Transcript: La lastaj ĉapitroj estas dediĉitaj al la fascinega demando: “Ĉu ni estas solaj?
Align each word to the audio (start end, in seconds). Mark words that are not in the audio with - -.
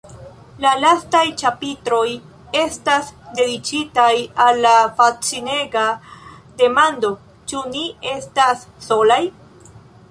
La 0.65 0.69
lastaj 0.83 1.19
ĉapitroj 1.41 2.05
estas 2.61 3.11
dediĉitaj 3.41 4.09
al 4.47 4.65
la 4.65 4.73
fascinega 5.03 5.85
demando: 6.65 7.15
“Ĉu 7.53 7.65
ni 7.77 7.87
estas 8.19 8.67
solaj? 8.91 9.23